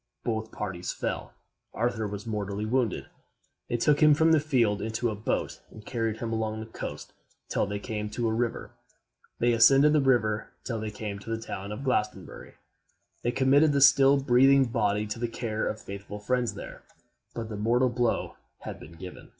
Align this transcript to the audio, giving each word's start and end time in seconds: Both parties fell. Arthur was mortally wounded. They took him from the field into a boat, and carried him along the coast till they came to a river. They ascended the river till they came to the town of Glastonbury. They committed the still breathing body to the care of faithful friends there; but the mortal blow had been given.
Both 0.23 0.51
parties 0.51 0.91
fell. 0.91 1.33
Arthur 1.75 2.07
was 2.07 2.25
mortally 2.25 2.65
wounded. 2.65 3.05
They 3.69 3.77
took 3.77 4.01
him 4.01 4.15
from 4.15 4.31
the 4.31 4.39
field 4.39 4.81
into 4.81 5.11
a 5.11 5.15
boat, 5.15 5.61
and 5.69 5.85
carried 5.85 6.17
him 6.17 6.33
along 6.33 6.59
the 6.59 6.65
coast 6.65 7.13
till 7.49 7.67
they 7.67 7.77
came 7.77 8.09
to 8.09 8.27
a 8.27 8.33
river. 8.33 8.71
They 9.37 9.53
ascended 9.53 9.93
the 9.93 10.01
river 10.01 10.53
till 10.63 10.79
they 10.79 10.89
came 10.89 11.19
to 11.19 11.29
the 11.29 11.39
town 11.39 11.71
of 11.71 11.83
Glastonbury. 11.83 12.55
They 13.21 13.29
committed 13.31 13.73
the 13.73 13.79
still 13.81 14.19
breathing 14.19 14.65
body 14.65 15.05
to 15.05 15.19
the 15.19 15.27
care 15.27 15.67
of 15.67 15.79
faithful 15.79 16.17
friends 16.17 16.55
there; 16.55 16.81
but 17.35 17.49
the 17.49 17.55
mortal 17.55 17.89
blow 17.89 18.37
had 18.61 18.79
been 18.79 18.93
given. 18.93 19.29